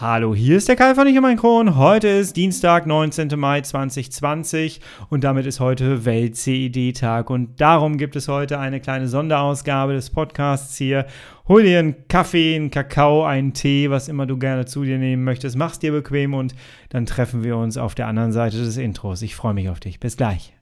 Hallo, 0.00 0.32
hier 0.32 0.58
ist 0.58 0.68
der 0.68 0.76
Kai 0.76 0.94
von 0.94 1.08
Ich 1.08 1.16
und 1.16 1.22
mein 1.22 1.36
Kron. 1.36 1.74
Heute 1.74 2.06
ist 2.06 2.36
Dienstag, 2.36 2.86
19. 2.86 3.30
Mai 3.34 3.62
2020 3.62 4.80
und 5.10 5.24
damit 5.24 5.44
ist 5.44 5.58
heute 5.58 6.04
Welt-CED-Tag 6.04 7.30
und 7.30 7.60
darum 7.60 7.98
gibt 7.98 8.14
es 8.14 8.28
heute 8.28 8.60
eine 8.60 8.78
kleine 8.78 9.08
Sonderausgabe 9.08 9.94
des 9.94 10.10
Podcasts 10.10 10.76
hier. 10.76 11.06
Hol 11.48 11.64
dir 11.64 11.80
einen 11.80 12.06
Kaffee, 12.06 12.54
einen 12.54 12.70
Kakao, 12.70 13.24
einen 13.24 13.54
Tee, 13.54 13.90
was 13.90 14.06
immer 14.06 14.26
du 14.26 14.38
gerne 14.38 14.66
zu 14.66 14.84
dir 14.84 14.98
nehmen 14.98 15.24
möchtest. 15.24 15.56
Mach's 15.56 15.80
dir 15.80 15.90
bequem 15.90 16.32
und 16.32 16.54
dann 16.90 17.04
treffen 17.04 17.42
wir 17.42 17.56
uns 17.56 17.76
auf 17.76 17.96
der 17.96 18.06
anderen 18.06 18.30
Seite 18.30 18.56
des 18.56 18.76
Intros. 18.76 19.22
Ich 19.22 19.34
freue 19.34 19.54
mich 19.54 19.68
auf 19.68 19.80
dich. 19.80 19.98
Bis 19.98 20.16
gleich. 20.16 20.57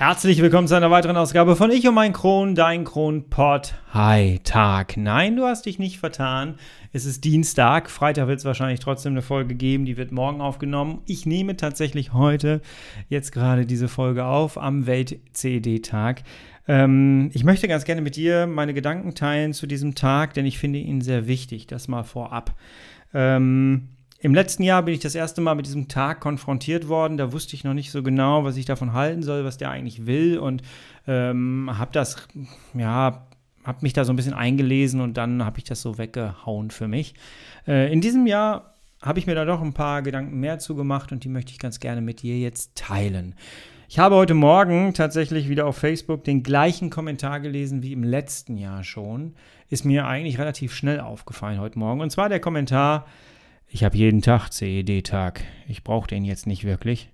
Herzlich 0.00 0.40
willkommen 0.40 0.66
zu 0.66 0.74
einer 0.74 0.90
weiteren 0.90 1.18
Ausgabe 1.18 1.56
von 1.56 1.70
Ich 1.70 1.86
und 1.86 1.92
mein 1.92 2.14
Kron, 2.14 2.54
dein 2.54 2.84
Kronpott. 2.84 3.74
Hi, 3.92 4.40
Tag. 4.42 4.96
Nein, 4.96 5.36
du 5.36 5.44
hast 5.44 5.66
dich 5.66 5.78
nicht 5.78 5.98
vertan. 5.98 6.54
Es 6.94 7.04
ist 7.04 7.22
Dienstag. 7.22 7.90
Freitag 7.90 8.26
wird 8.26 8.38
es 8.38 8.46
wahrscheinlich 8.46 8.80
trotzdem 8.80 9.12
eine 9.12 9.20
Folge 9.20 9.54
geben. 9.54 9.84
Die 9.84 9.98
wird 9.98 10.10
morgen 10.10 10.40
aufgenommen. 10.40 11.02
Ich 11.04 11.26
nehme 11.26 11.54
tatsächlich 11.54 12.14
heute 12.14 12.62
jetzt 13.10 13.30
gerade 13.32 13.66
diese 13.66 13.88
Folge 13.88 14.24
auf 14.24 14.56
am 14.56 14.86
Welt-CED-Tag. 14.86 16.22
Ähm, 16.66 17.28
ich 17.34 17.44
möchte 17.44 17.68
ganz 17.68 17.84
gerne 17.84 18.00
mit 18.00 18.16
dir 18.16 18.46
meine 18.46 18.72
Gedanken 18.72 19.14
teilen 19.14 19.52
zu 19.52 19.66
diesem 19.66 19.94
Tag, 19.94 20.32
denn 20.32 20.46
ich 20.46 20.58
finde 20.58 20.78
ihn 20.78 21.02
sehr 21.02 21.26
wichtig. 21.26 21.66
Das 21.66 21.88
mal 21.88 22.04
vorab. 22.04 22.56
Ähm, 23.12 23.90
im 24.20 24.34
letzten 24.34 24.62
Jahr 24.62 24.82
bin 24.82 24.94
ich 24.94 25.00
das 25.00 25.14
erste 25.14 25.40
Mal 25.40 25.54
mit 25.54 25.66
diesem 25.66 25.88
Tag 25.88 26.20
konfrontiert 26.20 26.88
worden. 26.88 27.16
Da 27.16 27.32
wusste 27.32 27.56
ich 27.56 27.64
noch 27.64 27.74
nicht 27.74 27.90
so 27.90 28.02
genau, 28.02 28.44
was 28.44 28.56
ich 28.56 28.66
davon 28.66 28.92
halten 28.92 29.22
soll, 29.22 29.44
was 29.44 29.56
der 29.56 29.70
eigentlich 29.70 30.06
will 30.06 30.38
und 30.38 30.62
ähm, 31.06 31.70
habe 31.72 31.90
das, 31.92 32.28
ja, 32.74 33.26
habe 33.64 33.78
mich 33.80 33.92
da 33.92 34.04
so 34.04 34.12
ein 34.12 34.16
bisschen 34.16 34.34
eingelesen 34.34 35.00
und 35.00 35.16
dann 35.16 35.44
habe 35.44 35.58
ich 35.58 35.64
das 35.64 35.80
so 35.80 35.98
weggehauen 35.98 36.70
für 36.70 36.86
mich. 36.86 37.14
Äh, 37.66 37.92
in 37.92 38.00
diesem 38.00 38.26
Jahr 38.26 38.74
habe 39.02 39.18
ich 39.18 39.26
mir 39.26 39.34
da 39.34 39.46
doch 39.46 39.62
ein 39.62 39.72
paar 39.72 40.02
Gedanken 40.02 40.38
mehr 40.38 40.58
zugemacht 40.58 41.12
und 41.12 41.24
die 41.24 41.28
möchte 41.28 41.52
ich 41.52 41.58
ganz 41.58 41.80
gerne 41.80 42.02
mit 42.02 42.22
dir 42.22 42.38
jetzt 42.38 42.74
teilen. 42.74 43.34
Ich 43.88 43.98
habe 43.98 44.14
heute 44.14 44.34
Morgen 44.34 44.94
tatsächlich 44.94 45.48
wieder 45.48 45.66
auf 45.66 45.76
Facebook 45.76 46.22
den 46.24 46.42
gleichen 46.42 46.90
Kommentar 46.90 47.40
gelesen 47.40 47.82
wie 47.82 47.92
im 47.92 48.04
letzten 48.04 48.56
Jahr 48.56 48.84
schon. 48.84 49.34
Ist 49.68 49.84
mir 49.84 50.06
eigentlich 50.06 50.38
relativ 50.38 50.74
schnell 50.74 51.00
aufgefallen 51.00 51.58
heute 51.58 51.78
Morgen. 51.78 52.00
Und 52.00 52.10
zwar 52.10 52.28
der 52.28 52.38
Kommentar, 52.38 53.06
ich 53.70 53.84
habe 53.84 53.96
jeden 53.96 54.20
Tag 54.20 54.50
CED-Tag. 54.50 55.42
Ich 55.68 55.84
brauche 55.84 56.08
den 56.08 56.24
jetzt 56.24 56.46
nicht 56.46 56.64
wirklich. 56.64 57.10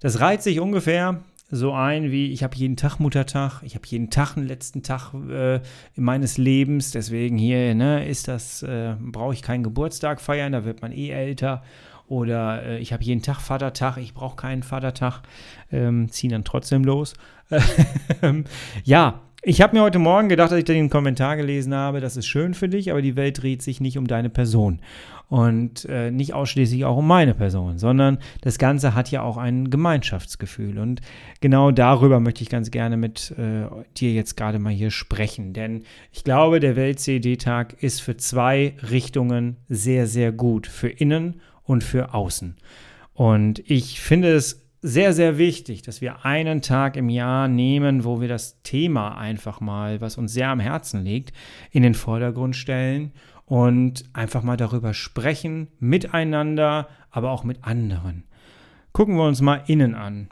Das 0.00 0.20
reiht 0.20 0.42
sich 0.42 0.60
ungefähr 0.60 1.22
so 1.50 1.72
ein 1.72 2.10
wie 2.10 2.32
ich 2.32 2.42
habe 2.42 2.56
jeden 2.56 2.76
Tag 2.76 2.98
Muttertag, 2.98 3.62
ich 3.62 3.76
habe 3.76 3.86
jeden 3.86 4.10
Tag 4.10 4.36
einen 4.36 4.48
letzten 4.48 4.82
Tag 4.82 5.14
äh, 5.14 5.60
meines 5.94 6.38
Lebens, 6.38 6.90
deswegen 6.90 7.38
hier 7.38 7.74
ne, 7.74 8.06
ist 8.06 8.26
das 8.26 8.62
äh, 8.64 8.96
brauche 9.00 9.32
ich 9.32 9.42
keinen 9.42 9.62
Geburtstag 9.62 10.20
feiern, 10.20 10.52
da 10.52 10.64
wird 10.64 10.82
man 10.82 10.90
eh 10.90 11.10
älter 11.10 11.62
oder 12.08 12.64
äh, 12.64 12.78
ich 12.78 12.92
habe 12.92 13.04
jeden 13.04 13.22
Tag 13.22 13.40
Vatertag, 13.40 13.96
ich 13.98 14.12
brauche 14.12 14.36
keinen 14.36 14.64
Vatertag, 14.64 15.22
ähm, 15.70 16.10
ziehen 16.10 16.30
dann 16.30 16.44
trotzdem 16.44 16.82
los. 16.82 17.14
ja, 18.84 19.20
ich 19.48 19.60
habe 19.60 19.76
mir 19.76 19.82
heute 19.82 20.00
Morgen 20.00 20.28
gedacht, 20.28 20.50
als 20.50 20.58
ich 20.58 20.64
den 20.64 20.90
Kommentar 20.90 21.36
gelesen 21.36 21.72
habe, 21.72 22.00
das 22.00 22.16
ist 22.16 22.26
schön 22.26 22.52
für 22.52 22.68
dich, 22.68 22.90
aber 22.90 23.00
die 23.00 23.14
Welt 23.14 23.40
dreht 23.40 23.62
sich 23.62 23.80
nicht 23.80 23.96
um 23.96 24.08
deine 24.08 24.28
Person 24.28 24.80
und 25.28 25.84
äh, 25.84 26.10
nicht 26.10 26.34
ausschließlich 26.34 26.84
auch 26.84 26.96
um 26.96 27.06
meine 27.06 27.32
Person, 27.32 27.78
sondern 27.78 28.18
das 28.40 28.58
Ganze 28.58 28.96
hat 28.96 29.12
ja 29.12 29.22
auch 29.22 29.36
ein 29.36 29.70
Gemeinschaftsgefühl. 29.70 30.80
Und 30.80 31.00
genau 31.40 31.70
darüber 31.70 32.18
möchte 32.18 32.42
ich 32.42 32.48
ganz 32.48 32.72
gerne 32.72 32.96
mit 32.96 33.36
äh, 33.38 33.66
dir 33.96 34.12
jetzt 34.12 34.36
gerade 34.36 34.58
mal 34.58 34.72
hier 34.72 34.90
sprechen. 34.90 35.52
Denn 35.52 35.84
ich 36.10 36.24
glaube, 36.24 36.58
der 36.58 36.74
Welt-CED-Tag 36.74 37.80
ist 37.80 38.02
für 38.02 38.16
zwei 38.16 38.74
Richtungen 38.90 39.58
sehr, 39.68 40.08
sehr 40.08 40.32
gut. 40.32 40.66
Für 40.66 40.88
innen 40.88 41.40
und 41.62 41.84
für 41.84 42.14
außen. 42.14 42.56
Und 43.14 43.62
ich 43.70 44.00
finde 44.00 44.32
es 44.32 44.65
sehr, 44.82 45.12
sehr 45.12 45.38
wichtig, 45.38 45.82
dass 45.82 46.00
wir 46.00 46.24
einen 46.24 46.62
Tag 46.62 46.96
im 46.96 47.08
Jahr 47.08 47.48
nehmen, 47.48 48.04
wo 48.04 48.20
wir 48.20 48.28
das 48.28 48.62
Thema 48.62 49.16
einfach 49.16 49.60
mal, 49.60 50.00
was 50.00 50.18
uns 50.18 50.32
sehr 50.32 50.48
am 50.48 50.60
Herzen 50.60 51.02
liegt, 51.04 51.32
in 51.70 51.82
den 51.82 51.94
Vordergrund 51.94 52.56
stellen 52.56 53.12
und 53.46 54.04
einfach 54.12 54.42
mal 54.42 54.56
darüber 54.56 54.94
sprechen, 54.94 55.68
miteinander, 55.78 56.88
aber 57.10 57.30
auch 57.30 57.44
mit 57.44 57.64
anderen. 57.64 58.24
Gucken 58.92 59.16
wir 59.16 59.24
uns 59.24 59.40
mal 59.40 59.62
innen 59.66 59.94
an. 59.94 60.28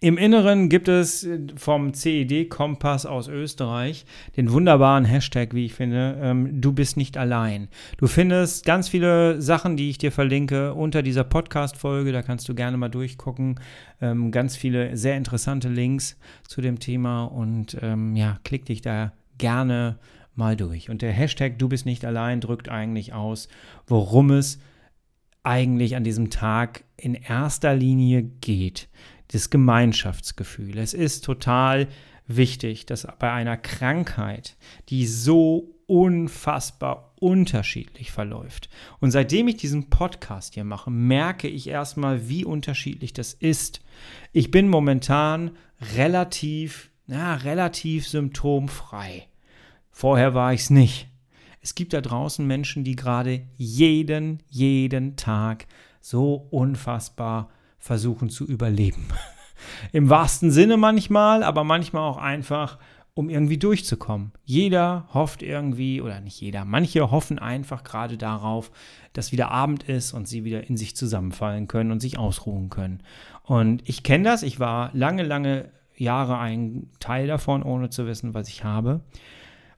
Im 0.00 0.16
Inneren 0.16 0.68
gibt 0.68 0.86
es 0.86 1.26
vom 1.56 1.92
CED-Kompass 1.92 3.04
aus 3.04 3.26
Österreich 3.26 4.06
den 4.36 4.52
wunderbaren 4.52 5.04
Hashtag, 5.04 5.54
wie 5.54 5.66
ich 5.66 5.74
finde, 5.74 6.16
ähm, 6.22 6.60
du 6.60 6.72
bist 6.72 6.96
nicht 6.96 7.16
allein. 7.16 7.68
Du 7.96 8.06
findest 8.06 8.64
ganz 8.64 8.88
viele 8.88 9.42
Sachen, 9.42 9.76
die 9.76 9.90
ich 9.90 9.98
dir 9.98 10.12
verlinke, 10.12 10.74
unter 10.74 11.02
dieser 11.02 11.24
Podcast-Folge. 11.24 12.12
Da 12.12 12.22
kannst 12.22 12.48
du 12.48 12.54
gerne 12.54 12.76
mal 12.76 12.88
durchgucken. 12.88 13.58
Ähm, 14.00 14.30
ganz 14.30 14.56
viele 14.56 14.96
sehr 14.96 15.16
interessante 15.16 15.68
Links 15.68 16.16
zu 16.46 16.60
dem 16.60 16.78
Thema 16.78 17.24
und 17.24 17.76
ähm, 17.82 18.14
ja, 18.14 18.38
klick 18.44 18.66
dich 18.66 18.82
da 18.82 19.12
gerne 19.36 19.98
mal 20.36 20.54
durch. 20.54 20.90
Und 20.90 21.02
der 21.02 21.12
Hashtag 21.12 21.58
Du 21.58 21.68
bist 21.68 21.86
nicht 21.86 22.04
allein 22.04 22.40
drückt 22.40 22.68
eigentlich 22.68 23.14
aus, 23.14 23.48
worum 23.88 24.30
es 24.30 24.60
eigentlich 25.42 25.96
an 25.96 26.04
diesem 26.04 26.30
Tag 26.30 26.84
in 26.96 27.14
erster 27.14 27.74
Linie 27.74 28.22
geht. 28.22 28.88
Das 29.28 29.50
Gemeinschaftsgefühl. 29.50 30.78
Es 30.78 30.94
ist 30.94 31.24
total 31.24 31.88
wichtig, 32.26 32.86
dass 32.86 33.06
bei 33.18 33.32
einer 33.32 33.56
Krankheit, 33.56 34.56
die 34.88 35.06
so 35.06 35.74
unfassbar 35.86 37.14
unterschiedlich 37.18 38.12
verläuft. 38.12 38.68
Und 39.00 39.10
seitdem 39.10 39.48
ich 39.48 39.56
diesen 39.56 39.88
Podcast 39.88 40.54
hier 40.54 40.64
mache, 40.64 40.90
merke 40.90 41.48
ich 41.48 41.66
erstmal, 41.66 42.28
wie 42.28 42.44
unterschiedlich 42.44 43.14
das 43.14 43.32
ist. 43.32 43.80
Ich 44.32 44.50
bin 44.50 44.68
momentan 44.68 45.52
relativ, 45.96 46.90
ja, 47.06 47.34
relativ 47.34 48.06
symptomfrei. 48.06 49.26
Vorher 49.90 50.34
war 50.34 50.52
ich 50.52 50.60
es 50.60 50.70
nicht. 50.70 51.08
Es 51.60 51.74
gibt 51.74 51.92
da 51.92 52.00
draußen 52.00 52.46
Menschen, 52.46 52.84
die 52.84 52.94
gerade 52.94 53.42
jeden, 53.56 54.42
jeden 54.48 55.16
Tag 55.16 55.66
so 56.00 56.34
unfassbar 56.50 57.50
versuchen 57.78 58.30
zu 58.30 58.44
überleben. 58.44 59.06
Im 59.92 60.08
wahrsten 60.08 60.50
Sinne 60.50 60.76
manchmal, 60.76 61.42
aber 61.42 61.64
manchmal 61.64 62.02
auch 62.02 62.18
einfach, 62.18 62.78
um 63.14 63.30
irgendwie 63.30 63.58
durchzukommen. 63.58 64.32
Jeder 64.44 65.08
hofft 65.12 65.42
irgendwie, 65.42 66.00
oder 66.00 66.20
nicht 66.20 66.40
jeder, 66.40 66.64
manche 66.64 67.10
hoffen 67.10 67.40
einfach 67.40 67.82
gerade 67.82 68.16
darauf, 68.16 68.70
dass 69.12 69.32
wieder 69.32 69.50
Abend 69.50 69.82
ist 69.82 70.12
und 70.12 70.28
sie 70.28 70.44
wieder 70.44 70.68
in 70.68 70.76
sich 70.76 70.94
zusammenfallen 70.94 71.66
können 71.66 71.90
und 71.90 72.00
sich 72.00 72.16
ausruhen 72.16 72.70
können. 72.70 73.02
Und 73.42 73.88
ich 73.88 74.04
kenne 74.04 74.24
das, 74.24 74.44
ich 74.44 74.60
war 74.60 74.90
lange, 74.92 75.24
lange 75.24 75.70
Jahre 75.96 76.38
ein 76.38 76.90
Teil 77.00 77.26
davon, 77.26 77.62
ohne 77.62 77.90
zu 77.90 78.06
wissen, 78.06 78.34
was 78.34 78.48
ich 78.48 78.62
habe. 78.62 79.00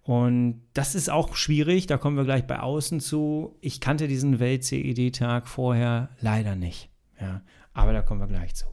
Und 0.03 0.62
das 0.75 0.94
ist 0.94 1.09
auch 1.11 1.34
schwierig, 1.34 1.87
da 1.87 1.97
kommen 1.97 2.17
wir 2.17 2.25
gleich 2.25 2.47
bei 2.47 2.61
außen 2.61 3.00
zu. 3.00 3.56
Ich 3.61 3.81
kannte 3.81 4.09
diesen 4.09 4.41
Welt-CED-Tag 4.41 5.47
vorher 5.47 6.11
leider 6.21 6.56
nicht. 6.56 6.91
Ja, 7.21 7.43
aber 7.72 7.92
da 7.92 8.03
kommen 8.03 8.20
wir 8.20 8.26
gleich 8.26 8.54
zu. 8.54 8.66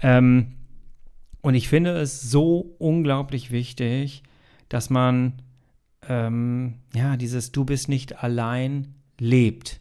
Ähm, 0.00 0.56
und 1.42 1.54
ich 1.54 1.68
finde 1.68 1.96
es 1.98 2.20
so 2.22 2.74
unglaublich 2.78 3.50
wichtig, 3.50 4.22
dass 4.68 4.90
man 4.90 5.42
ähm, 6.08 6.74
ja 6.94 7.16
dieses 7.16 7.52
Du 7.52 7.64
bist 7.64 7.88
nicht 7.88 8.22
allein 8.22 8.94
lebt. 9.18 9.80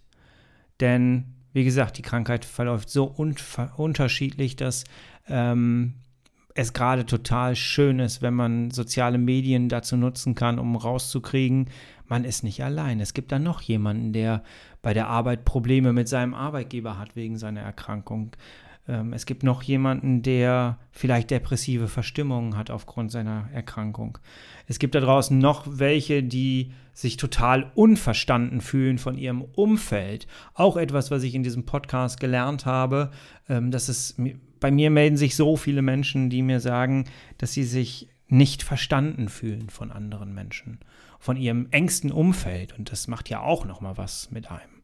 Denn 0.79 1.35
wie 1.53 1.63
gesagt, 1.63 1.97
die 1.97 2.03
Krankheit 2.03 2.45
verläuft 2.45 2.89
so 2.89 3.13
un 3.17 3.35
unterschiedlich, 3.75 4.55
dass 4.55 4.83
ähm, 5.27 5.95
es 6.55 6.73
gerade 6.73 7.05
total 7.05 7.55
schön 7.55 7.99
ist, 7.99 8.21
wenn 8.21 8.33
man 8.33 8.71
soziale 8.71 9.17
Medien 9.17 9.69
dazu 9.69 9.97
nutzen 9.97 10.35
kann, 10.35 10.59
um 10.59 10.75
rauszukriegen, 10.75 11.69
man 12.09 12.23
ist 12.23 12.43
nicht 12.43 12.63
allein. 12.63 12.99
Es 12.99 13.13
gibt 13.13 13.31
da 13.31 13.39
noch 13.39 13.61
jemanden, 13.61 14.13
der 14.13 14.43
bei 14.81 14.93
der 14.93 15.07
Arbeit 15.07 15.45
Probleme 15.45 15.93
mit 15.93 16.07
seinem 16.07 16.33
Arbeitgeber 16.33 16.97
hat 16.97 17.15
wegen 17.15 17.37
seiner 17.37 17.61
Erkrankung. 17.61 18.35
Ähm, 18.87 19.13
es 19.13 19.25
gibt 19.25 19.43
noch 19.43 19.61
jemanden, 19.61 20.21
der 20.21 20.79
vielleicht 20.91 21.31
depressive 21.31 21.87
Verstimmungen 21.87 22.57
hat 22.57 22.71
aufgrund 22.71 23.11
seiner 23.11 23.49
Erkrankung. 23.53 24.17
Es 24.67 24.79
gibt 24.79 24.95
da 24.95 24.99
draußen 24.99 25.37
noch 25.37 25.65
welche, 25.67 26.23
die 26.23 26.73
sich 26.93 27.17
total 27.17 27.71
unverstanden 27.75 28.59
fühlen 28.59 28.97
von 28.97 29.17
ihrem 29.17 29.41
Umfeld. 29.41 30.27
Auch 30.53 30.75
etwas, 30.75 31.11
was 31.11 31.23
ich 31.23 31.35
in 31.35 31.43
diesem 31.43 31.65
Podcast 31.65 32.19
gelernt 32.19 32.65
habe, 32.65 33.11
ähm, 33.47 33.71
dass 33.71 33.87
es 33.87 34.15
bei 34.59 34.71
mir 34.71 34.89
melden 34.89 35.15
sich 35.15 35.35
so 35.35 35.55
viele 35.55 35.81
Menschen, 35.81 36.29
die 36.29 36.41
mir 36.41 36.59
sagen, 36.59 37.05
dass 37.37 37.53
sie 37.53 37.63
sich 37.63 38.09
nicht 38.27 38.63
verstanden 38.63 39.29
fühlen 39.29 39.69
von 39.69 39.91
anderen 39.91 40.33
Menschen, 40.33 40.79
von 41.19 41.37
ihrem 41.37 41.67
engsten 41.71 42.11
Umfeld. 42.11 42.77
Und 42.77 42.91
das 42.91 43.07
macht 43.07 43.29
ja 43.29 43.41
auch 43.41 43.65
noch 43.65 43.81
mal 43.81 43.97
was 43.97 44.31
mit 44.31 44.49
einem. 44.49 44.81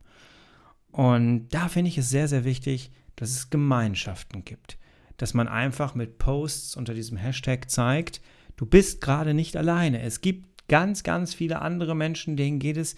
Und 0.92 1.50
da 1.50 1.68
finde 1.68 1.90
ich 1.90 1.98
es 1.98 2.10
sehr, 2.10 2.28
sehr 2.28 2.44
wichtig, 2.44 2.92
dass 3.16 3.32
es 3.32 3.50
Gemeinschaften 3.50 4.46
gibt. 4.46 4.78
Dass 5.18 5.34
man 5.34 5.48
einfach 5.48 5.96
mit 5.96 6.18
Posts 6.18 6.76
unter 6.76 6.94
diesem 6.94 7.18
Hashtag 7.18 7.70
zeigt, 7.70 8.22
du 8.58 8.66
bist 8.66 9.02
gerade 9.02 9.34
nicht 9.34 9.56
alleine. 9.58 10.02
Es 10.02 10.22
gibt 10.22 10.68
ganz, 10.68 11.04
ganz 11.04 11.34
viele 11.34 11.62
andere 11.62 11.96
Menschen, 11.96 12.38
denen 12.38 12.60
geht 12.60 12.78
es 12.78 12.96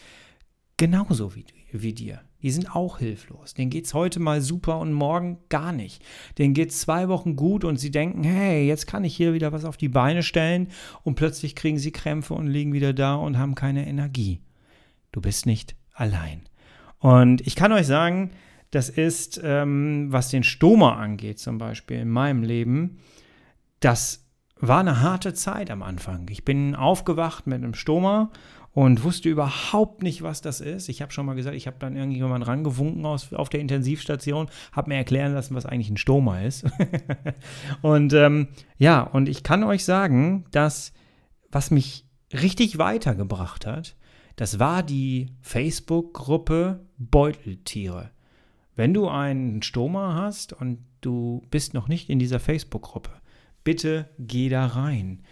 genauso 0.77 1.35
wie, 1.35 1.45
wie 1.71 1.93
dir. 1.93 2.21
Die 2.43 2.51
sind 2.51 2.75
auch 2.75 2.99
hilflos. 2.99 3.55
Denen 3.55 3.71
geht 3.71 3.85
es 3.85 3.93
heute 3.93 4.19
mal 4.19 4.41
super 4.41 4.79
und 4.79 4.93
morgen 4.93 5.39
gar 5.49 5.71
nicht. 5.71 6.03
Denen 6.37 6.53
geht 6.53 6.69
es 6.69 6.81
zwei 6.81 7.09
Wochen 7.09 7.35
gut 7.35 7.63
und 7.63 7.77
sie 7.77 7.89
denken, 7.89 8.23
hey, 8.23 8.67
jetzt 8.67 8.85
kann 8.85 9.03
ich 9.03 9.15
hier 9.15 9.33
wieder 9.33 9.51
was 9.51 9.65
auf 9.65 9.75
die 9.75 9.89
Beine 9.89 10.21
stellen 10.21 10.69
und 11.03 11.15
plötzlich 11.15 11.55
kriegen 11.55 11.79
sie 11.79 11.91
Krämpfe 11.91 12.35
und 12.35 12.47
liegen 12.47 12.73
wieder 12.73 12.93
da 12.93 13.15
und 13.15 13.39
haben 13.39 13.55
keine 13.55 13.87
Energie. 13.87 14.39
Du 15.11 15.19
bist 15.19 15.47
nicht 15.47 15.75
allein. 15.93 16.41
Und 16.99 17.45
ich 17.45 17.55
kann 17.55 17.71
euch 17.71 17.87
sagen, 17.87 18.31
das 18.71 18.89
ist, 18.89 19.41
ähm, 19.43 20.07
was 20.11 20.29
den 20.29 20.43
Stoma 20.43 20.97
angeht, 20.97 21.39
zum 21.39 21.57
Beispiel 21.57 21.97
in 21.97 22.09
meinem 22.09 22.43
Leben, 22.43 22.99
das 23.79 24.25
war 24.59 24.79
eine 24.79 25.01
harte 25.01 25.33
Zeit 25.33 25.69
am 25.71 25.83
Anfang. 25.83 26.27
Ich 26.29 26.43
bin 26.43 26.75
aufgewacht 26.75 27.47
mit 27.47 27.57
einem 27.57 27.73
Stoma 27.73 28.31
und 28.77 29.03
wusste 29.03 29.27
überhaupt 29.27 30.03
nicht, 30.03 30.21
was 30.21 30.41
das 30.41 30.61
ist. 30.61 30.87
Ich 30.87 31.01
habe 31.01 31.11
schon 31.11 31.25
mal 31.25 31.33
gesagt, 31.33 31.55
ich 31.55 31.65
habe 31.65 31.77
dann 31.79 31.95
irgendjemand 31.95 32.45
rangewunken 32.45 33.07
aus, 33.07 33.33
auf 33.33 33.49
der 33.49 33.59
Intensivstation, 33.59 34.51
habe 34.71 34.89
mir 34.89 34.97
erklären 34.97 35.33
lassen, 35.33 35.55
was 35.55 35.65
eigentlich 35.65 35.89
ein 35.89 35.97
Stoma 35.97 36.41
ist. 36.41 36.63
und 37.81 38.13
ähm, 38.13 38.49
ja, 38.77 39.01
und 39.01 39.29
ich 39.29 39.41
kann 39.41 39.63
euch 39.63 39.83
sagen, 39.83 40.45
dass 40.51 40.93
was 41.49 41.71
mich 41.71 42.05
richtig 42.31 42.77
weitergebracht 42.77 43.65
hat, 43.65 43.95
das 44.35 44.59
war 44.59 44.83
die 44.83 45.31
Facebook-Gruppe 45.41 46.85
Beuteltiere. 46.99 48.11
Wenn 48.75 48.93
du 48.93 49.09
einen 49.09 49.63
Stoma 49.63 50.13
hast 50.13 50.53
und 50.53 50.85
du 51.01 51.41
bist 51.49 51.73
noch 51.73 51.87
nicht 51.87 52.11
in 52.11 52.19
dieser 52.19 52.39
Facebook-Gruppe, 52.39 53.09
bitte 53.63 54.07
geh 54.19 54.49
da 54.49 54.67
rein. 54.67 55.23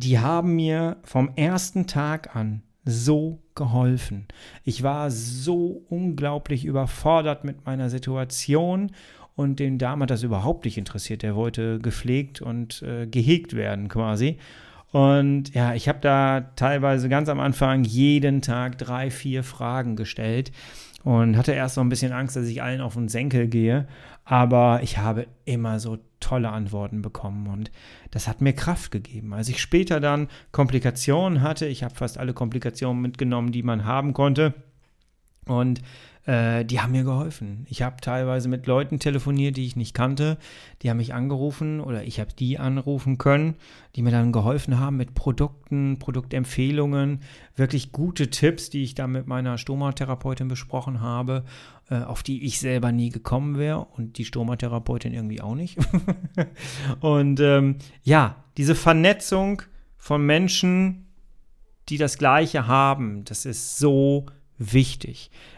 Die 0.00 0.20
haben 0.20 0.54
mir 0.54 0.98
vom 1.02 1.32
ersten 1.34 1.88
Tag 1.88 2.36
an 2.36 2.62
so 2.84 3.42
geholfen. 3.56 4.28
Ich 4.62 4.84
war 4.84 5.10
so 5.10 5.82
unglaublich 5.88 6.64
überfordert 6.64 7.42
mit 7.42 7.66
meiner 7.66 7.90
Situation 7.90 8.92
und 9.34 9.58
den 9.58 9.76
Dame 9.76 10.04
hat 10.04 10.10
das 10.10 10.22
überhaupt 10.22 10.66
nicht 10.66 10.78
interessiert. 10.78 11.24
Der 11.24 11.34
wollte 11.34 11.80
gepflegt 11.80 12.40
und 12.40 12.80
äh, 12.82 13.08
gehegt 13.08 13.56
werden 13.56 13.88
quasi. 13.88 14.38
Und 14.92 15.52
ja, 15.52 15.74
ich 15.74 15.88
habe 15.88 15.98
da 16.00 16.42
teilweise 16.54 17.08
ganz 17.08 17.28
am 17.28 17.40
Anfang 17.40 17.82
jeden 17.82 18.40
Tag 18.40 18.78
drei, 18.78 19.10
vier 19.10 19.42
Fragen 19.42 19.96
gestellt 19.96 20.52
und 21.02 21.36
hatte 21.36 21.52
erst 21.52 21.74
so 21.74 21.80
ein 21.80 21.88
bisschen 21.88 22.12
Angst, 22.12 22.36
dass 22.36 22.46
ich 22.46 22.62
allen 22.62 22.80
auf 22.80 22.94
den 22.94 23.08
Senkel 23.08 23.48
gehe. 23.48 23.88
Aber 24.24 24.78
ich 24.84 24.98
habe 24.98 25.26
immer 25.44 25.80
so 25.80 25.98
tolle 26.20 26.50
Antworten 26.50 27.02
bekommen 27.02 27.46
und 27.48 27.70
das 28.10 28.28
hat 28.28 28.40
mir 28.40 28.52
Kraft 28.52 28.90
gegeben. 28.90 29.32
Als 29.32 29.48
ich 29.48 29.60
später 29.60 30.00
dann 30.00 30.28
Komplikationen 30.52 31.42
hatte, 31.42 31.66
ich 31.66 31.82
habe 31.82 31.94
fast 31.94 32.18
alle 32.18 32.34
Komplikationen 32.34 33.00
mitgenommen, 33.00 33.52
die 33.52 33.62
man 33.62 33.84
haben 33.84 34.12
konnte. 34.12 34.54
Und 35.48 35.82
äh, 36.28 36.66
die 36.66 36.78
haben 36.78 36.92
mir 36.92 37.04
geholfen. 37.04 37.64
Ich 37.70 37.80
habe 37.80 38.02
teilweise 38.02 38.50
mit 38.50 38.66
Leuten 38.66 38.98
telefoniert, 38.98 39.56
die 39.56 39.64
ich 39.64 39.76
nicht 39.76 39.94
kannte. 39.94 40.36
Die 40.82 40.90
haben 40.90 40.98
mich 40.98 41.14
angerufen 41.14 41.80
oder 41.80 42.04
ich 42.04 42.20
habe 42.20 42.34
die 42.38 42.58
anrufen 42.58 43.16
können, 43.16 43.54
die 43.96 44.02
mir 44.02 44.10
dann 44.10 44.30
geholfen 44.30 44.78
haben 44.78 44.98
mit 44.98 45.14
Produkten, 45.14 45.98
Produktempfehlungen, 45.98 47.20
wirklich 47.56 47.92
gute 47.92 48.28
Tipps, 48.28 48.68
die 48.68 48.82
ich 48.82 48.94
dann 48.94 49.12
mit 49.12 49.26
meiner 49.26 49.56
Stomatherapeutin 49.56 50.48
besprochen 50.48 51.00
habe, 51.00 51.44
äh, 51.88 52.02
auf 52.02 52.22
die 52.22 52.44
ich 52.44 52.60
selber 52.60 52.92
nie 52.92 53.08
gekommen 53.08 53.56
wäre 53.56 53.86
und 53.96 54.18
die 54.18 54.26
Stomatherapeutin 54.26 55.14
irgendwie 55.14 55.40
auch 55.40 55.54
nicht. 55.54 55.78
und 57.00 57.40
ähm, 57.40 57.76
ja, 58.02 58.44
diese 58.58 58.74
Vernetzung 58.74 59.62
von 59.96 60.26
Menschen, 60.26 61.06
die 61.88 61.96
das 61.96 62.18
Gleiche 62.18 62.66
haben, 62.66 63.24
das 63.24 63.46
ist 63.46 63.78
so 63.78 64.26
wichtig. 64.26 64.37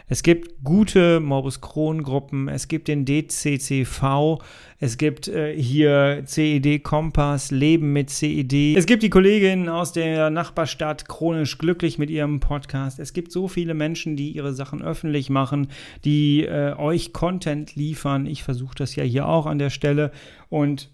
Es 0.08 0.22
gibt 0.22 0.62
gute 0.62 1.20
Morbus 1.20 1.60
Crohn-Gruppen, 1.60 2.48
es 2.48 2.68
gibt 2.68 2.88
den 2.88 3.04
DCCV, 3.04 4.38
es 4.78 4.98
gibt 4.98 5.28
äh, 5.28 5.54
hier 5.56 6.22
CED 6.26 6.82
Kompass, 6.82 7.50
Leben 7.50 7.92
mit 7.92 8.10
CED. 8.10 8.76
Es 8.76 8.86
gibt 8.86 9.02
die 9.02 9.08
Kolleginnen 9.10 9.68
aus 9.68 9.92
der 9.92 10.28
Nachbarstadt 10.30 11.08
Chronisch 11.08 11.56
Glücklich 11.58 11.98
mit 11.98 12.10
ihrem 12.10 12.40
Podcast. 12.40 12.98
Es 12.98 13.12
gibt 13.12 13.32
so 13.32 13.48
viele 13.48 13.72
Menschen, 13.72 14.16
die 14.16 14.32
ihre 14.32 14.52
Sachen 14.52 14.82
öffentlich 14.82 15.30
machen, 15.30 15.68
die 16.04 16.44
äh, 16.44 16.74
euch 16.76 17.12
Content 17.12 17.76
liefern. 17.76 18.26
Ich 18.26 18.42
versuche 18.42 18.74
das 18.74 18.96
ja 18.96 19.04
hier 19.04 19.26
auch 19.26 19.46
an 19.46 19.58
der 19.58 19.70
Stelle. 19.70 20.10
Und 20.48 20.90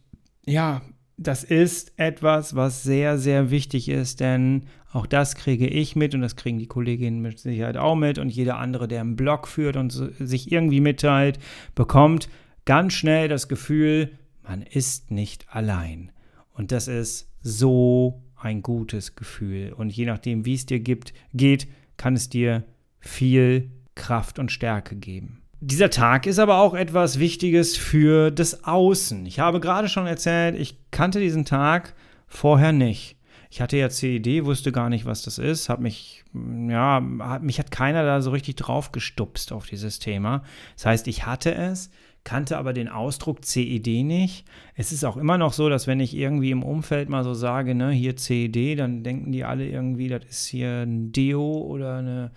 ja, 0.46 0.82
das 1.16 1.44
ist 1.44 1.92
etwas, 1.96 2.54
was 2.54 2.82
sehr, 2.82 3.18
sehr 3.18 3.50
wichtig 3.50 3.88
ist, 3.88 4.20
denn 4.20 4.66
auch 4.92 5.06
das 5.06 5.34
kriege 5.34 5.66
ich 5.66 5.96
mit 5.96 6.14
und 6.14 6.20
das 6.20 6.36
kriegen 6.36 6.58
die 6.58 6.66
Kolleginnen 6.66 7.20
mit 7.20 7.38
Sicherheit 7.38 7.76
auch 7.76 7.96
mit 7.96 8.18
und 8.18 8.30
jeder 8.30 8.58
andere, 8.58 8.86
der 8.88 9.00
einen 9.00 9.16
Blog 9.16 9.48
führt 9.48 9.76
und 9.76 9.90
sich 9.90 10.52
irgendwie 10.52 10.80
mitteilt, 10.80 11.38
bekommt 11.74 12.28
ganz 12.64 12.92
schnell 12.92 13.28
das 13.28 13.48
Gefühl, 13.48 14.12
man 14.42 14.62
ist 14.62 15.10
nicht 15.10 15.46
allein. 15.48 16.12
Und 16.52 16.72
das 16.72 16.88
ist 16.88 17.30
so 17.42 18.22
ein 18.36 18.62
gutes 18.62 19.16
Gefühl. 19.16 19.72
Und 19.72 19.90
je 19.90 20.06
nachdem, 20.06 20.44
wie 20.44 20.54
es 20.54 20.66
dir 20.66 20.80
gibt, 20.80 21.12
geht, 21.32 21.68
kann 21.96 22.14
es 22.14 22.28
dir 22.28 22.64
viel 23.00 23.70
Kraft 23.94 24.38
und 24.38 24.52
Stärke 24.52 24.96
geben. 24.96 25.42
Dieser 25.60 25.88
Tag 25.88 26.26
ist 26.26 26.38
aber 26.38 26.58
auch 26.58 26.74
etwas 26.74 27.18
Wichtiges 27.18 27.76
für 27.76 28.30
das 28.30 28.64
Außen. 28.64 29.24
Ich 29.24 29.40
habe 29.40 29.58
gerade 29.58 29.88
schon 29.88 30.06
erzählt, 30.06 30.54
ich 30.58 30.76
kannte 30.90 31.18
diesen 31.18 31.46
Tag 31.46 31.94
vorher 32.26 32.72
nicht. 32.72 33.16
Ich 33.50 33.62
hatte 33.62 33.78
ja 33.78 33.88
CED, 33.88 34.44
wusste 34.44 34.70
gar 34.70 34.90
nicht, 34.90 35.06
was 35.06 35.22
das 35.22 35.38
ist, 35.38 35.70
habe 35.70 35.84
mich, 35.84 36.24
ja, 36.68 37.02
hat, 37.20 37.42
mich 37.42 37.58
hat 37.58 37.70
keiner 37.70 38.04
da 38.04 38.20
so 38.20 38.32
richtig 38.32 38.56
drauf 38.56 38.92
gestupst 38.92 39.50
auf 39.50 39.66
dieses 39.66 39.98
Thema. 39.98 40.42
Das 40.74 40.84
heißt, 40.84 41.08
ich 41.08 41.24
hatte 41.24 41.54
es, 41.54 41.90
kannte 42.22 42.58
aber 42.58 42.74
den 42.74 42.88
Ausdruck 42.88 43.42
CED 43.42 44.04
nicht. 44.04 44.44
Es 44.74 44.92
ist 44.92 45.04
auch 45.04 45.16
immer 45.16 45.38
noch 45.38 45.54
so, 45.54 45.70
dass 45.70 45.86
wenn 45.86 46.00
ich 46.00 46.14
irgendwie 46.14 46.50
im 46.50 46.64
Umfeld 46.64 47.08
mal 47.08 47.24
so 47.24 47.32
sage, 47.32 47.74
ne, 47.74 47.92
hier 47.92 48.16
CED, 48.16 48.78
dann 48.78 49.02
denken 49.02 49.32
die 49.32 49.44
alle 49.44 49.66
irgendwie, 49.66 50.08
das 50.08 50.24
ist 50.28 50.46
hier 50.48 50.82
ein 50.82 51.12
Deo 51.12 51.62
oder 51.62 51.98
eine 51.98 52.32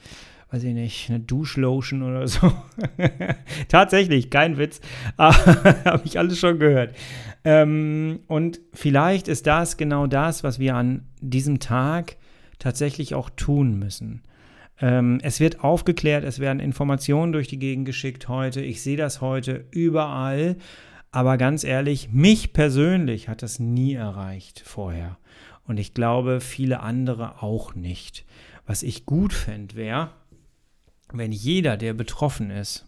weiß 0.51 0.63
ich 0.63 0.73
nicht, 0.73 1.09
eine 1.09 1.19
Duschlotion 1.19 2.01
oder 2.01 2.27
so. 2.27 2.51
Tatsächlich, 3.67 4.29
kein 4.29 4.57
Witz. 4.57 4.81
Habe 5.17 6.01
ich 6.05 6.17
alles 6.17 6.39
schon 6.39 6.59
gehört. 6.59 6.95
Ähm, 7.43 8.21
und 8.27 8.59
vielleicht 8.73 9.27
ist 9.27 9.47
das 9.47 9.77
genau 9.77 10.07
das, 10.07 10.43
was 10.43 10.59
wir 10.59 10.75
an 10.75 11.05
diesem 11.21 11.59
Tag 11.59 12.17
tatsächlich 12.57 13.15
auch 13.15 13.29
tun 13.29 13.77
müssen. 13.77 14.23
Ähm, 14.81 15.19
es 15.21 15.39
wird 15.39 15.63
aufgeklärt, 15.63 16.23
es 16.23 16.39
werden 16.39 16.59
Informationen 16.59 17.31
durch 17.31 17.47
die 17.47 17.59
Gegend 17.59 17.85
geschickt 17.85 18.27
heute. 18.27 18.61
Ich 18.61 18.81
sehe 18.81 18.97
das 18.97 19.21
heute 19.21 19.65
überall. 19.71 20.57
Aber 21.11 21.37
ganz 21.37 21.63
ehrlich, 21.63 22.09
mich 22.11 22.53
persönlich 22.53 23.29
hat 23.29 23.41
das 23.41 23.59
nie 23.59 23.93
erreicht 23.93 24.61
vorher. 24.63 25.17
Und 25.67 25.79
ich 25.79 25.93
glaube, 25.93 26.39
viele 26.39 26.81
andere 26.81 27.41
auch 27.41 27.75
nicht. 27.75 28.25
Was 28.65 28.83
ich 28.83 29.05
gut 29.07 29.33
fände, 29.33 29.75
wäre, 29.75 30.11
wenn 31.13 31.31
jeder, 31.31 31.77
der 31.77 31.93
betroffen 31.93 32.51
ist, 32.51 32.85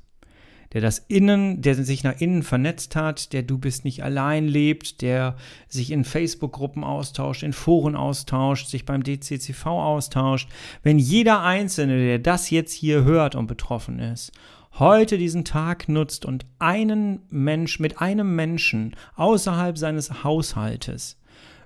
der 0.73 0.81
das 0.81 0.99
Innen, 0.99 1.61
der 1.61 1.75
sich 1.75 2.03
nach 2.03 2.19
innen 2.19 2.43
vernetzt 2.43 2.95
hat, 2.95 3.33
der 3.33 3.43
du 3.43 3.57
bist 3.57 3.83
nicht 3.83 4.03
allein 4.03 4.47
lebt, 4.47 5.01
der 5.01 5.35
sich 5.67 5.91
in 5.91 6.05
Facebook-Gruppen 6.05 6.83
austauscht, 6.83 7.43
in 7.43 7.53
Foren 7.53 7.95
austauscht, 7.95 8.67
sich 8.67 8.85
beim 8.85 9.03
DCCV 9.03 9.65
austauscht, 9.65 10.49
wenn 10.81 10.97
jeder 10.97 11.43
Einzelne, 11.43 11.97
der 11.97 12.19
das 12.19 12.49
jetzt 12.49 12.73
hier 12.73 13.03
hört 13.03 13.35
und 13.35 13.47
betroffen 13.47 13.99
ist, 13.99 14.31
heute 14.79 15.17
diesen 15.17 15.43
Tag 15.43 15.89
nutzt 15.89 16.25
und 16.25 16.45
einen 16.59 17.19
Mensch 17.29 17.79
mit 17.79 17.99
einem 17.99 18.35
Menschen 18.35 18.95
außerhalb 19.15 19.77
seines 19.77 20.23
Haushaltes 20.23 21.19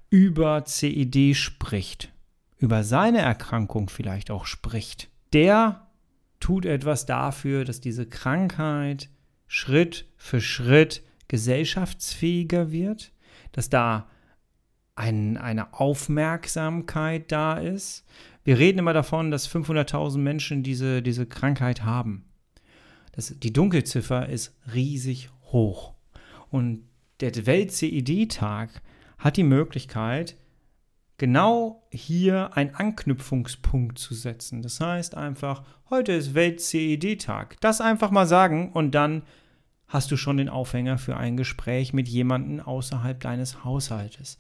über 0.10 0.66
CED 0.66 1.36
spricht, 1.36 2.12
über 2.58 2.84
seine 2.84 3.20
Erkrankung 3.20 3.90
vielleicht 3.90 4.32
auch 4.32 4.46
spricht, 4.46 5.10
der 5.34 5.85
tut 6.46 6.68
etwas 6.68 7.08
dafür, 7.08 7.66
dass 7.66 7.82
diese 7.82 8.06
Krankheit 8.06 9.10
Schritt 9.48 10.06
für 10.16 10.40
Schritt 10.40 11.02
gesellschaftsfähiger 11.28 12.72
wird, 12.72 13.14
dass 13.52 13.70
da 13.70 14.08
ein, 14.94 15.38
eine 15.38 15.74
Aufmerksamkeit 15.74 17.32
da 17.32 17.58
ist. 17.58 18.06
Wir 18.44 18.60
reden 18.60 18.78
immer 18.78 18.94
davon, 18.94 19.32
dass 19.32 19.50
500.000 19.50 20.20
Menschen 20.20 20.62
diese, 20.62 21.02
diese 21.02 21.26
Krankheit 21.26 21.84
haben. 21.84 22.26
Das, 23.14 23.34
die 23.40 23.52
Dunkelziffer 23.52 24.30
ist 24.30 24.56
riesig 24.72 25.32
hoch. 25.46 25.96
Und 26.52 26.84
der 27.22 27.34
Welt-CED-Tag 27.48 28.84
hat 29.18 29.38
die 29.38 29.44
Möglichkeit, 29.44 30.38
genau 31.18 31.84
hier 31.92 32.56
einen 32.56 32.76
Anknüpfungspunkt 32.76 33.98
zu 33.98 34.14
setzen. 34.14 34.62
Das 34.62 34.80
heißt 34.80 35.16
einfach, 35.16 35.64
heute 35.90 36.12
ist 36.12 36.34
Welt-CED-Tag. 36.34 37.58
Das 37.62 37.82
einfach 37.82 38.12
mal 38.12 38.28
sagen 38.28 38.72
und 38.74 38.92
dann 38.96 39.24
hast 39.88 40.12
du 40.12 40.18
schon 40.18 40.38
den 40.38 40.50
Aufhänger 40.50 40.98
für 40.98 41.16
ein 41.18 41.38
Gespräch 41.38 41.94
mit 41.94 42.08
jemandem 42.08 42.60
außerhalb 42.60 43.20
deines 43.20 43.64
Haushaltes. 43.64 44.40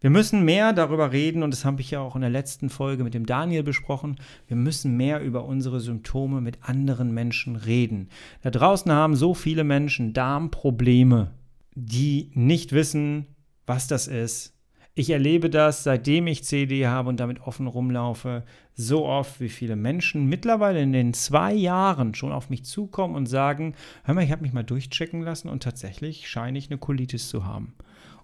Wir 0.00 0.10
müssen 0.10 0.44
mehr 0.44 0.74
darüber 0.74 1.12
reden, 1.12 1.42
und 1.42 1.50
das 1.50 1.64
habe 1.64 1.80
ich 1.80 1.90
ja 1.90 2.00
auch 2.00 2.14
in 2.14 2.20
der 2.20 2.30
letzten 2.30 2.68
Folge 2.68 3.04
mit 3.04 3.14
dem 3.14 3.24
Daniel 3.24 3.62
besprochen. 3.62 4.16
Wir 4.46 4.56
müssen 4.56 4.98
mehr 4.98 5.22
über 5.22 5.46
unsere 5.46 5.80
Symptome 5.80 6.42
mit 6.42 6.58
anderen 6.60 7.12
Menschen 7.14 7.56
reden. 7.56 8.10
Da 8.42 8.50
draußen 8.50 8.92
haben 8.92 9.16
so 9.16 9.32
viele 9.32 9.64
Menschen 9.64 10.12
Darmprobleme, 10.12 11.30
die 11.74 12.30
nicht 12.34 12.72
wissen, 12.72 13.28
was 13.66 13.86
das 13.86 14.06
ist. 14.06 14.53
Ich 14.96 15.10
erlebe 15.10 15.50
das, 15.50 15.82
seitdem 15.82 16.28
ich 16.28 16.44
CD 16.44 16.86
habe 16.86 17.08
und 17.08 17.18
damit 17.18 17.40
offen 17.40 17.66
rumlaufe, 17.66 18.44
so 18.74 19.06
oft, 19.06 19.40
wie 19.40 19.48
viele 19.48 19.74
Menschen 19.74 20.26
mittlerweile 20.26 20.80
in 20.80 20.92
den 20.92 21.14
zwei 21.14 21.52
Jahren 21.52 22.14
schon 22.14 22.30
auf 22.30 22.48
mich 22.48 22.64
zukommen 22.64 23.16
und 23.16 23.26
sagen, 23.26 23.74
hör 24.04 24.14
mal, 24.14 24.22
ich 24.22 24.30
habe 24.30 24.42
mich 24.42 24.52
mal 24.52 24.62
durchchecken 24.62 25.20
lassen 25.20 25.48
und 25.48 25.64
tatsächlich 25.64 26.28
scheine 26.28 26.58
ich 26.58 26.70
eine 26.70 26.78
Colitis 26.78 27.28
zu 27.28 27.44
haben. 27.44 27.74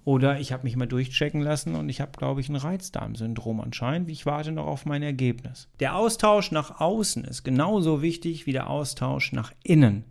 Oder 0.05 0.39
ich 0.39 0.53
habe 0.53 0.63
mich 0.63 0.77
mal 0.77 0.87
durchchecken 0.87 1.41
lassen 1.41 1.75
und 1.75 1.89
ich 1.89 2.01
habe, 2.01 2.13
glaube 2.17 2.41
ich, 2.41 2.49
ein 2.49 2.57
Reizdarmsyndrom 2.57 3.61
anscheinend. 3.61 4.09
Ich 4.09 4.25
warte 4.25 4.53
noch 4.53 4.67
auf 4.67 4.87
mein 4.87 5.03
Ergebnis. 5.03 5.69
Der 5.81 5.97
Austausch 5.97 6.53
nach 6.53 6.81
außen 6.81 7.25
ist 7.25 7.43
genauso 7.43 8.01
wichtig 8.01 8.47
wie 8.47 8.53
der 8.53 8.71
Austausch 8.71 9.33
nach 9.33 9.53
innen. 9.65 10.05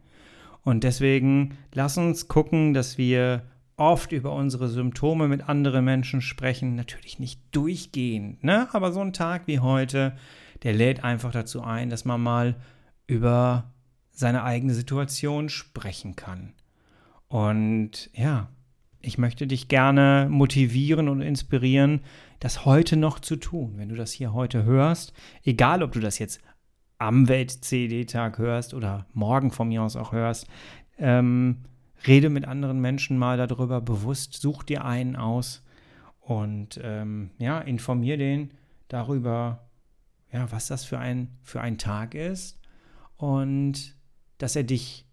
Und 0.64 0.84
deswegen 0.84 1.58
lass 1.74 1.98
uns 1.98 2.28
gucken, 2.28 2.74
dass 2.74 2.98
wir 2.98 3.44
oft 3.80 4.12
über 4.12 4.34
unsere 4.34 4.68
Symptome 4.68 5.28
mit 5.28 5.48
anderen 5.48 5.86
Menschen 5.86 6.22
sprechen. 6.22 6.76
Natürlich 6.76 7.20
nicht 7.20 7.42
durchgehend, 7.52 8.44
ne? 8.44 8.68
aber 8.74 8.92
so 8.92 9.02
ein 9.02 9.14
Tag 9.14 9.48
wie 9.48 9.60
heute, 9.60 10.16
der 10.64 10.74
lädt 10.74 11.04
einfach 11.04 11.32
dazu 11.32 11.62
ein, 11.62 11.90
dass 11.90 12.06
man 12.06 12.22
mal 12.22 12.56
über 13.08 13.72
seine 14.12 14.44
eigene 14.44 14.74
Situation 14.74 15.50
sprechen 15.50 16.16
kann. 16.16 16.54
Und 17.28 18.10
ja, 18.14 18.50
ich 19.02 19.18
möchte 19.18 19.48
dich 19.48 19.68
gerne 19.70 20.28
motivieren 20.30 21.08
und 21.08 21.22
inspirieren, 21.22 22.02
das 22.40 22.66
heute 22.66 22.98
noch 22.98 23.20
zu 23.20 23.38
tun. 23.38 23.74
Wenn 23.78 23.90
du 23.90 23.96
das 23.96 24.12
hier 24.12 24.34
heute 24.34 24.64
hörst, 24.64 25.14
egal 25.44 25.84
ob 25.84 25.94
du 25.94 26.00
das 26.00 26.20
jetzt 26.20 26.42
am 26.98 27.30
Welt-CD-Tag 27.30 28.38
hörst 28.38 28.74
oder 28.74 29.06
morgen 29.14 29.52
von 29.52 29.70
mir 29.70 29.84
aus 29.84 29.96
auch 29.96 30.12
hörst, 30.12 30.48
ähm, 30.98 31.64
rede 32.08 32.30
mit 32.30 32.46
anderen 32.46 32.80
Menschen 32.80 33.18
mal 33.18 33.38
darüber 33.38 33.82
bewusst, 33.82 34.34
such 34.34 34.64
dir 34.64 34.86
einen 34.86 35.16
aus 35.16 35.64
und 36.20 36.80
ähm, 36.84 37.32
ja, 37.38 37.60
informier 37.60 38.18
den 38.18 38.54
darüber, 38.88 39.70
ja, 40.32 40.52
was 40.52 40.68
das 40.68 40.86
für 40.86 41.00
ein, 41.00 41.38
für 41.42 41.62
ein 41.62 41.78
Tag 41.78 42.16
ist 42.16 42.60
und 43.18 43.96
dass 44.38 44.56
er 44.56 44.64
dich 44.64 45.06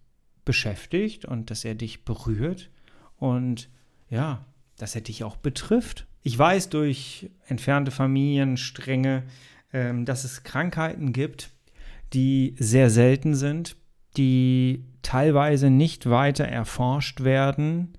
beschäftigt 0.45 1.25
und 1.25 1.51
dass 1.51 1.65
er 1.65 1.75
dich 1.75 2.05
berührt 2.05 2.69
und 3.17 3.69
ja, 4.09 4.45
dass 4.77 4.95
er 4.95 5.01
dich 5.01 5.23
auch 5.23 5.35
betrifft. 5.35 6.07
Ich 6.23 6.37
weiß 6.37 6.69
durch 6.69 7.29
entfernte 7.47 7.91
Familienstränge, 7.91 9.23
ähm, 9.73 10.05
dass 10.05 10.23
es 10.23 10.43
Krankheiten 10.43 11.13
gibt, 11.13 11.51
die 12.13 12.55
sehr 12.57 12.89
selten 12.89 13.35
sind, 13.35 13.75
die 14.17 14.83
teilweise 15.01 15.69
nicht 15.69 16.09
weiter 16.09 16.45
erforscht 16.45 17.23
werden, 17.23 17.93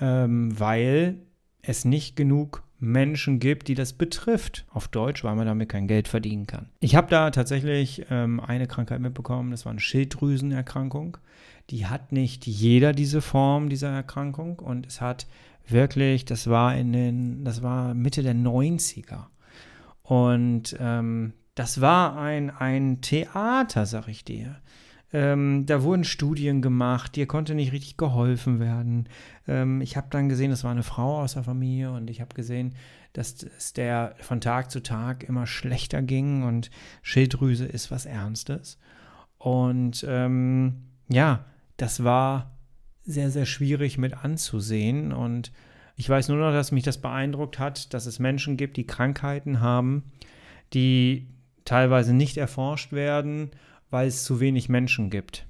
ähm, 0.00 0.58
weil 0.58 1.18
es 1.62 1.84
nicht 1.84 2.16
genug 2.16 2.62
Menschen 2.78 3.38
gibt, 3.38 3.68
die 3.68 3.74
das 3.74 3.94
betrifft. 3.94 4.66
Auf 4.70 4.88
Deutsch, 4.88 5.24
weil 5.24 5.34
man 5.34 5.46
damit 5.46 5.68
kein 5.68 5.88
Geld 5.88 6.08
verdienen 6.08 6.46
kann. 6.46 6.68
Ich 6.80 6.94
habe 6.94 7.08
da 7.08 7.30
tatsächlich 7.30 8.06
ähm, 8.10 8.40
eine 8.40 8.66
Krankheit 8.66 9.00
mitbekommen, 9.00 9.50
das 9.50 9.64
war 9.64 9.70
eine 9.70 9.80
Schilddrüsenerkrankung. 9.80 11.16
Die 11.70 11.86
hat 11.86 12.12
nicht 12.12 12.46
jeder 12.46 12.92
diese 12.92 13.20
Form 13.20 13.68
dieser 13.68 13.90
Erkrankung 13.90 14.58
und 14.58 14.86
es 14.86 15.00
hat 15.00 15.26
wirklich, 15.66 16.24
das 16.24 16.48
war 16.48 16.76
in 16.76 16.92
den, 16.92 17.44
das 17.44 17.62
war 17.62 17.94
Mitte 17.94 18.22
der 18.22 18.34
90er. 18.34 19.24
Und 20.02 20.76
ähm, 20.78 21.32
das 21.56 21.80
war 21.80 22.16
ein, 22.18 22.50
ein 22.50 23.00
Theater, 23.00 23.86
sag 23.86 24.06
ich 24.06 24.24
dir. 24.24 24.56
Ähm, 25.16 25.64
da 25.64 25.82
wurden 25.82 26.04
Studien 26.04 26.60
gemacht, 26.60 27.16
dir 27.16 27.24
konnte 27.26 27.54
nicht 27.54 27.72
richtig 27.72 27.96
geholfen 27.96 28.60
werden. 28.60 29.08
Ähm, 29.48 29.80
ich 29.80 29.96
habe 29.96 30.08
dann 30.10 30.28
gesehen, 30.28 30.50
das 30.50 30.62
war 30.62 30.72
eine 30.72 30.82
Frau 30.82 31.22
aus 31.22 31.32
der 31.32 31.42
Familie 31.42 31.90
und 31.90 32.10
ich 32.10 32.20
habe 32.20 32.34
gesehen, 32.34 32.74
dass 33.14 33.42
es 33.42 33.72
der 33.72 34.14
von 34.20 34.42
Tag 34.42 34.70
zu 34.70 34.82
Tag 34.82 35.24
immer 35.26 35.46
schlechter 35.46 36.02
ging 36.02 36.42
und 36.42 36.70
Schilddrüse 37.00 37.64
ist 37.64 37.90
was 37.90 38.04
Ernstes. 38.04 38.78
Und 39.38 40.04
ähm, 40.06 40.82
ja, 41.08 41.46
das 41.78 42.04
war 42.04 42.50
sehr, 43.06 43.30
sehr 43.30 43.46
schwierig 43.46 43.96
mit 43.96 44.22
anzusehen. 44.22 45.14
Und 45.14 45.50
ich 45.96 46.10
weiß 46.10 46.28
nur 46.28 46.36
noch, 46.36 46.52
dass 46.52 46.72
mich 46.72 46.84
das 46.84 46.98
beeindruckt 46.98 47.58
hat, 47.58 47.94
dass 47.94 48.04
es 48.04 48.18
Menschen 48.18 48.58
gibt, 48.58 48.76
die 48.76 48.86
Krankheiten 48.86 49.62
haben, 49.62 50.12
die 50.74 51.26
teilweise 51.64 52.12
nicht 52.12 52.36
erforscht 52.36 52.92
werden 52.92 53.50
weil 53.96 54.08
es 54.08 54.24
zu 54.24 54.40
wenig 54.40 54.68
Menschen 54.68 55.08
gibt. 55.08 55.46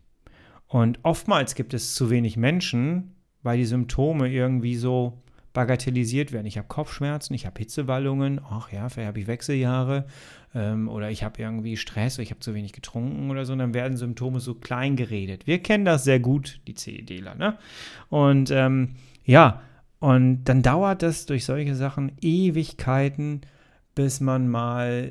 Und 0.68 1.00
oftmals 1.02 1.56
gibt 1.56 1.74
es 1.74 1.96
zu 1.96 2.10
wenig 2.10 2.36
Menschen, 2.36 3.16
weil 3.42 3.58
die 3.58 3.64
Symptome 3.64 4.30
irgendwie 4.30 4.76
so 4.76 5.20
bagatellisiert 5.52 6.30
werden. 6.30 6.46
Ich 6.46 6.56
habe 6.56 6.68
Kopfschmerzen, 6.68 7.34
ich 7.34 7.44
habe 7.44 7.58
Hitzewallungen, 7.58 8.40
ach 8.48 8.70
ja, 8.70 8.88
vielleicht 8.88 9.08
habe 9.08 9.18
ich 9.18 9.26
Wechseljahre 9.26 10.06
ähm, 10.54 10.88
oder 10.88 11.10
ich 11.10 11.24
habe 11.24 11.42
irgendwie 11.42 11.76
Stress 11.76 12.20
ich 12.20 12.30
habe 12.30 12.38
zu 12.38 12.54
wenig 12.54 12.72
getrunken 12.72 13.32
oder 13.32 13.44
so, 13.44 13.52
und 13.52 13.58
dann 13.58 13.74
werden 13.74 13.96
Symptome 13.96 14.38
so 14.38 14.54
klein 14.54 14.94
geredet. 14.94 15.48
Wir 15.48 15.60
kennen 15.60 15.84
das 15.84 16.04
sehr 16.04 16.20
gut, 16.20 16.60
die 16.68 16.76
CEDler, 16.76 17.34
ne? 17.34 17.58
Und 18.10 18.52
ähm, 18.52 18.90
ja, 19.24 19.60
und 19.98 20.44
dann 20.44 20.62
dauert 20.62 21.02
das 21.02 21.26
durch 21.26 21.44
solche 21.44 21.74
Sachen 21.74 22.12
Ewigkeiten, 22.20 23.40
bis 23.96 24.20
man 24.20 24.46
mal 24.46 25.10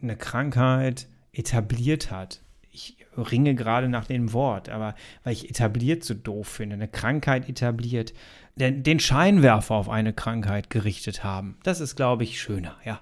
eine 0.00 0.16
Krankheit 0.16 1.08
etabliert 1.32 2.10
hat. 2.10 2.41
Ich 2.72 2.96
ringe 3.16 3.54
gerade 3.54 3.88
nach 3.88 4.06
dem 4.06 4.32
Wort, 4.32 4.70
aber 4.70 4.94
weil 5.24 5.34
ich 5.34 5.50
etabliert 5.50 6.04
so 6.04 6.14
doof 6.14 6.48
finde, 6.48 6.74
eine 6.74 6.88
Krankheit 6.88 7.48
etabliert, 7.48 8.14
den, 8.56 8.82
den 8.82 8.98
Scheinwerfer 8.98 9.74
auf 9.74 9.88
eine 9.88 10.12
Krankheit 10.12 10.70
gerichtet 10.70 11.22
haben. 11.22 11.58
Das 11.62 11.80
ist, 11.80 11.96
glaube 11.96 12.24
ich, 12.24 12.40
schöner, 12.40 12.76
ja. 12.84 13.00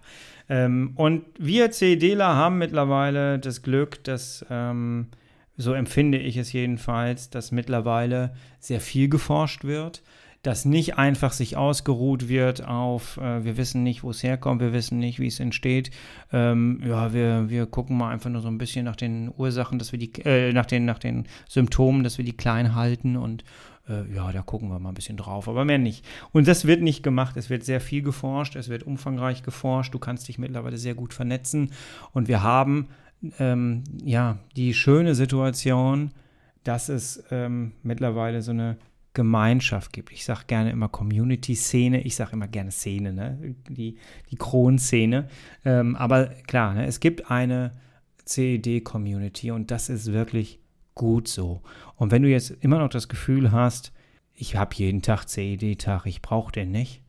Ähm, 0.48 0.92
und 0.96 1.24
wir 1.38 1.70
CDler 1.70 2.34
haben 2.34 2.58
mittlerweile 2.58 3.38
das 3.38 3.62
Glück, 3.62 4.02
dass, 4.04 4.44
ähm, 4.50 5.08
so 5.56 5.72
empfinde 5.72 6.18
ich 6.18 6.36
es 6.36 6.52
jedenfalls, 6.52 7.30
dass 7.30 7.52
mittlerweile 7.52 8.34
sehr 8.58 8.80
viel 8.80 9.08
geforscht 9.08 9.64
wird 9.64 10.02
dass 10.42 10.64
nicht 10.64 10.96
einfach 10.96 11.32
sich 11.32 11.56
ausgeruht 11.56 12.28
wird 12.28 12.66
auf, 12.66 13.18
äh, 13.18 13.44
wir 13.44 13.56
wissen 13.56 13.82
nicht, 13.82 14.02
wo 14.02 14.10
es 14.10 14.22
herkommt, 14.22 14.62
wir 14.62 14.72
wissen 14.72 14.98
nicht, 14.98 15.20
wie 15.20 15.26
es 15.26 15.38
entsteht. 15.38 15.90
Ähm, 16.32 16.80
ja, 16.84 17.12
wir, 17.12 17.50
wir 17.50 17.66
gucken 17.66 17.98
mal 17.98 18.10
einfach 18.10 18.30
nur 18.30 18.40
so 18.40 18.48
ein 18.48 18.58
bisschen 18.58 18.86
nach 18.86 18.96
den 18.96 19.30
Ursachen, 19.36 19.78
dass 19.78 19.92
wir 19.92 19.98
die, 19.98 20.12
äh, 20.24 20.52
nach, 20.52 20.66
den, 20.66 20.86
nach 20.86 20.98
den 20.98 21.26
Symptomen, 21.48 22.04
dass 22.04 22.16
wir 22.16 22.24
die 22.24 22.36
klein 22.36 22.74
halten 22.74 23.16
und 23.16 23.44
äh, 23.88 24.10
ja, 24.14 24.32
da 24.32 24.40
gucken 24.40 24.70
wir 24.70 24.78
mal 24.78 24.90
ein 24.90 24.94
bisschen 24.94 25.18
drauf, 25.18 25.46
aber 25.46 25.66
mehr 25.66 25.78
nicht. 25.78 26.06
Und 26.32 26.48
das 26.48 26.64
wird 26.64 26.80
nicht 26.80 27.02
gemacht. 27.02 27.36
Es 27.36 27.50
wird 27.50 27.64
sehr 27.64 27.80
viel 27.80 28.02
geforscht, 28.02 28.56
es 28.56 28.70
wird 28.70 28.84
umfangreich 28.84 29.42
geforscht. 29.42 29.92
Du 29.92 29.98
kannst 29.98 30.26
dich 30.28 30.38
mittlerweile 30.38 30.78
sehr 30.78 30.94
gut 30.94 31.12
vernetzen 31.12 31.72
und 32.12 32.28
wir 32.28 32.42
haben 32.42 32.88
ähm, 33.38 33.84
ja 34.02 34.38
die 34.56 34.72
schöne 34.72 35.14
Situation, 35.14 36.12
dass 36.64 36.88
es 36.88 37.24
ähm, 37.30 37.72
mittlerweile 37.82 38.40
so 38.40 38.52
eine 38.52 38.76
Gemeinschaft 39.12 39.92
gibt. 39.92 40.12
Ich 40.12 40.24
sage 40.24 40.44
gerne 40.46 40.70
immer 40.70 40.88
Community-Szene, 40.88 42.02
ich 42.02 42.14
sage 42.14 42.32
immer 42.32 42.48
gerne 42.48 42.70
Szene, 42.70 43.12
ne? 43.12 43.56
die, 43.68 43.96
die 44.30 44.36
Kronszene. 44.36 45.28
Ähm, 45.64 45.96
aber 45.96 46.26
klar, 46.46 46.74
ne? 46.74 46.86
es 46.86 47.00
gibt 47.00 47.30
eine 47.30 47.72
CED-Community 48.24 49.50
und 49.50 49.70
das 49.70 49.88
ist 49.88 50.12
wirklich 50.12 50.60
gut 50.94 51.26
so. 51.26 51.62
Und 51.96 52.12
wenn 52.12 52.22
du 52.22 52.28
jetzt 52.28 52.50
immer 52.60 52.78
noch 52.78 52.88
das 52.88 53.08
Gefühl 53.08 53.50
hast, 53.50 53.92
ich 54.32 54.56
habe 54.56 54.74
jeden 54.76 55.02
Tag 55.02 55.28
CED-Tag, 55.28 56.06
ich 56.06 56.22
brauche 56.22 56.52
den 56.52 56.70
nicht, 56.70 57.02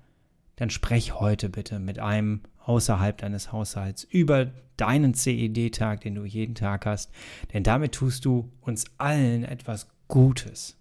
dann 0.56 0.70
sprech 0.70 1.20
heute 1.20 1.50
bitte 1.50 1.80
mit 1.80 2.00
einem 2.00 2.42
außerhalb 2.66 3.18
deines 3.18 3.52
Haushalts 3.52 4.04
über 4.04 4.52
deinen 4.78 5.14
CED-Tag, 5.14 6.02
den 6.02 6.16
du 6.16 6.26
jeden 6.26 6.56
Tag 6.56 6.86
hast. 6.86 7.12
Denn 7.54 7.64
damit 7.64 7.94
tust 7.94 8.26
du 8.26 8.52
uns 8.62 8.86
allen 8.98 9.44
etwas 9.44 9.88
Gutes. 10.08 10.81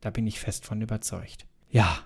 Da 0.00 0.10
bin 0.10 0.26
ich 0.26 0.40
fest 0.40 0.66
von 0.66 0.80
überzeugt. 0.80 1.46
Ja, 1.70 1.98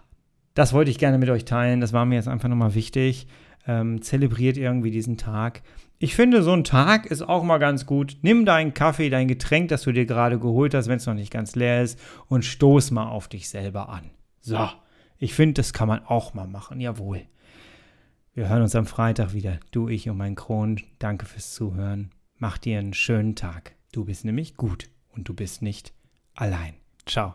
das 0.54 0.72
wollte 0.72 0.90
ich 0.90 0.98
gerne 0.98 1.18
mit 1.18 1.30
euch 1.30 1.44
teilen. 1.44 1.80
Das 1.80 1.92
war 1.92 2.04
mir 2.04 2.16
jetzt 2.16 2.28
einfach 2.28 2.48
nochmal 2.48 2.74
wichtig. 2.74 3.26
Ähm, 3.66 4.02
zelebriert 4.02 4.56
irgendwie 4.56 4.90
diesen 4.90 5.16
Tag. 5.16 5.62
Ich 5.98 6.14
finde, 6.14 6.42
so 6.42 6.52
ein 6.52 6.64
Tag 6.64 7.06
ist 7.06 7.22
auch 7.22 7.42
mal 7.44 7.58
ganz 7.58 7.84
gut. 7.84 8.16
Nimm 8.22 8.46
deinen 8.46 8.72
Kaffee, 8.72 9.10
dein 9.10 9.28
Getränk, 9.28 9.68
das 9.68 9.82
du 9.82 9.92
dir 9.92 10.06
gerade 10.06 10.38
geholt 10.38 10.72
hast, 10.74 10.88
wenn 10.88 10.96
es 10.96 11.06
noch 11.06 11.14
nicht 11.14 11.30
ganz 11.30 11.54
leer 11.56 11.82
ist, 11.82 12.00
und 12.26 12.44
stoß 12.44 12.90
mal 12.90 13.08
auf 13.08 13.28
dich 13.28 13.50
selber 13.50 13.90
an. 13.90 14.10
So, 14.40 14.68
ich 15.18 15.34
finde, 15.34 15.54
das 15.54 15.74
kann 15.74 15.88
man 15.88 16.02
auch 16.04 16.32
mal 16.32 16.46
machen. 16.46 16.80
Jawohl. 16.80 17.22
Wir 18.32 18.48
hören 18.48 18.62
uns 18.62 18.74
am 18.74 18.86
Freitag 18.86 19.34
wieder. 19.34 19.60
Du, 19.72 19.88
ich 19.88 20.08
und 20.08 20.16
mein 20.16 20.36
Kron. 20.36 20.80
Danke 20.98 21.26
fürs 21.26 21.52
Zuhören. 21.52 22.12
Mach 22.38 22.56
dir 22.56 22.78
einen 22.78 22.94
schönen 22.94 23.36
Tag. 23.36 23.74
Du 23.92 24.06
bist 24.06 24.24
nämlich 24.24 24.56
gut 24.56 24.88
und 25.10 25.28
du 25.28 25.34
bist 25.34 25.60
nicht 25.60 25.92
allein. 26.34 26.74
Ciao. 27.04 27.34